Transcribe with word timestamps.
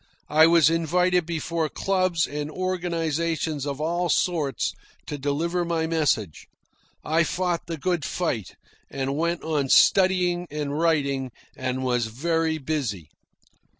I 0.31 0.47
was 0.47 0.67
invited 0.71 1.27
before 1.27 1.69
clubs 1.69 2.25
and 2.25 2.49
organisations 2.49 3.67
of 3.67 3.79
all 3.79 4.09
sorts 4.09 4.73
to 5.05 5.15
deliver 5.19 5.63
my 5.63 5.85
message. 5.85 6.47
I 7.05 7.23
fought 7.23 7.67
the 7.67 7.77
good 7.77 8.03
fight, 8.03 8.55
and 8.89 9.15
went 9.15 9.43
on 9.43 9.69
studying 9.69 10.47
and 10.49 10.75
writing, 10.79 11.29
and 11.55 11.83
was 11.83 12.07
very 12.07 12.57
busy. 12.57 13.09